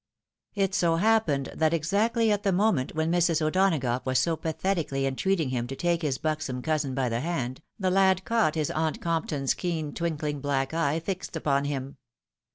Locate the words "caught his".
8.25-8.71